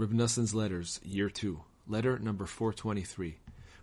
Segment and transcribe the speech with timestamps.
[0.00, 3.36] Reb Noson's Letters, Year 2, Letter number 423.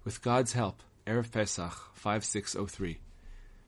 [0.04, 2.98] With God's help, Erev Pesach, 5603.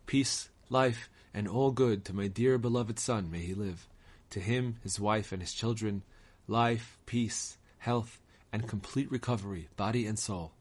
[0.08, 3.88] Peace, life, and all good to my dear beloved son, may he live.
[4.32, 6.02] To him, his wife, and his children,
[6.48, 8.20] life, peace, health,
[8.52, 10.54] and complete recovery, body and soul.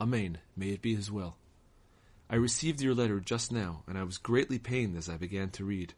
[0.00, 0.38] Amen.
[0.56, 1.36] May it be his will.
[2.28, 5.64] I received your letter just now, and I was greatly pained as I began to
[5.64, 5.94] read.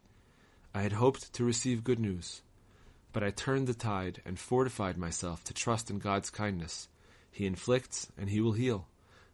[0.75, 2.43] I had hoped to receive good news.
[3.11, 6.87] But I turned the tide and fortified myself to trust in God's kindness.
[7.31, 8.87] He inflicts, and he will heal.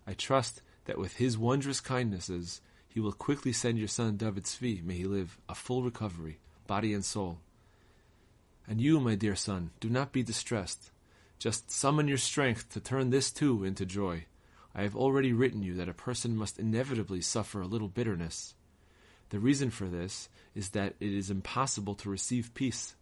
[0.07, 4.83] I trust that with his wondrous kindnesses, he will quickly send your son David Tzvi,
[4.83, 7.39] may he live, a full recovery, body and soul.
[8.67, 10.91] And you, my dear son, do not be distressed.
[11.38, 14.25] Just summon your strength to turn this too into joy.
[14.73, 18.55] I have already written you that a person must inevitably suffer a little bitterness.
[19.30, 22.95] The reason for this is that it is impossible to receive peace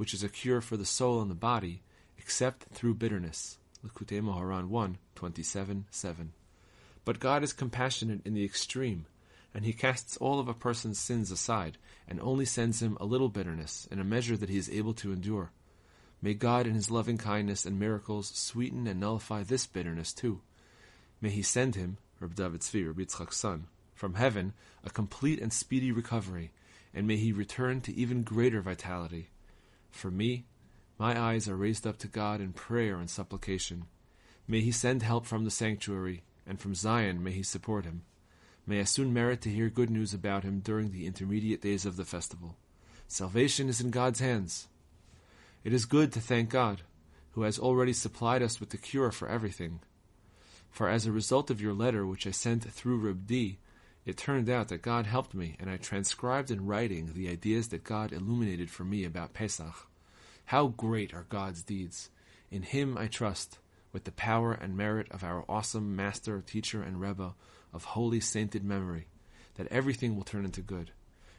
[0.00, 1.82] which is a cure for the soul and the body,
[2.16, 3.58] except through bitterness.
[3.84, 6.32] Likutei Moharan 1, 27, 7.
[7.04, 9.04] But God is compassionate in the extreme,
[9.52, 11.76] and He casts all of a person's sins aside,
[12.08, 15.12] and only sends him a little bitterness, in a measure that he is able to
[15.12, 15.50] endure.
[16.22, 20.40] May God, in His loving kindness and miracles, sweeten and nullify this bitterness too.
[21.20, 25.52] May He send him, Reb David Tzvi, Reb Yitzchak's son, from heaven, a complete and
[25.52, 26.52] speedy recovery,
[26.94, 29.28] and may he return to even greater vitality.
[29.90, 30.44] For me,
[30.98, 33.86] my eyes are raised up to God in prayer and supplication.
[34.46, 38.02] May He send help from the sanctuary, and from Zion may He support him.
[38.66, 41.96] May I soon merit to hear good news about him during the intermediate days of
[41.96, 42.56] the festival.
[43.08, 44.68] Salvation is in God's hands.
[45.64, 46.82] It is good to thank God,
[47.32, 49.80] who has already supplied us with the cure for everything.
[50.70, 53.58] For as a result of your letter, which I sent through Reb D,
[54.10, 57.84] it turned out that God helped me, and I transcribed in writing the ideas that
[57.84, 59.86] God illuminated for me about Pesach.
[60.46, 62.10] How great are God's deeds!
[62.50, 63.60] In Him I trust,
[63.92, 67.34] with the power and merit of our awesome Master, Teacher, and Rebbe
[67.72, 69.06] of holy sainted memory,
[69.54, 70.90] that everything will turn into good.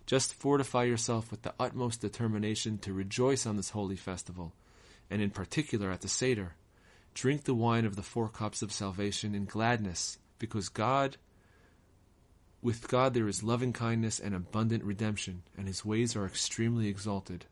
[0.06, 4.54] Just fortify yourself with the utmost determination to rejoice on this holy festival,
[5.10, 6.56] and in particular at the Seder.
[7.14, 11.18] Drink the wine of the four cups of salvation in gladness, because God
[12.62, 17.46] with God there is loving kindness and abundant redemption, and his ways are extremely exalted.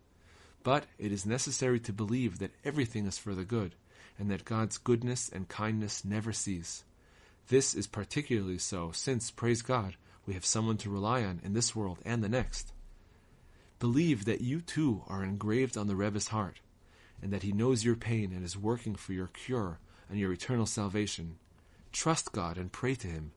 [0.64, 3.75] But it is necessary to believe that everything is for the good,
[4.19, 6.84] and that God's goodness and kindness never cease.
[7.48, 9.96] This is particularly so since, praise God,
[10.28, 12.72] we have someone to rely on in this world and the next.
[13.80, 16.59] Believe that you too are engraved on the Rebbe's heart,
[17.22, 20.68] and that he knows your pain and is working for your cure and your eternal
[20.68, 21.38] salvation.
[21.92, 23.31] Trust God and pray to him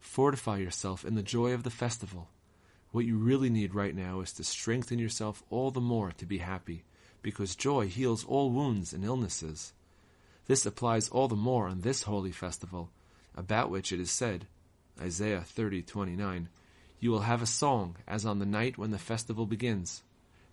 [0.00, 2.28] Fortify yourself in the joy of the festival.
[2.92, 6.38] What you really need right now is to strengthen yourself all the more to be
[6.38, 6.84] happy,
[7.22, 9.72] because joy heals all wounds and illnesses.
[10.46, 12.90] This applies all the more on this holy festival,
[13.34, 14.46] about which it is said,
[15.00, 16.48] Isaiah 30:29,
[17.00, 20.02] "You will have a song as on the night when the festival begins."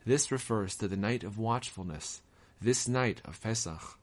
[0.06, 2.22] This refers to the night of watchfulness,
[2.60, 3.98] this night of Pesach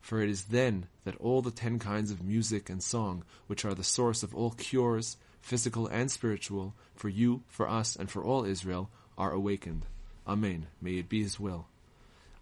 [0.00, 3.74] for it is then that all the ten kinds of music and song, which are
[3.74, 8.44] the source of all cures, physical and spiritual, for you, for us, and for all
[8.44, 9.86] Israel, are awakened.
[10.26, 10.66] Amen.
[10.80, 11.66] May it be His will.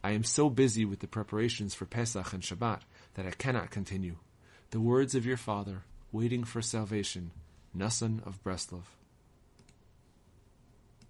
[0.03, 2.81] I am so busy with the preparations for Pesach and Shabbat
[3.15, 4.17] that I cannot continue.
[4.71, 7.31] The words of your father, waiting for salvation,
[7.77, 8.85] Noson of Breslov.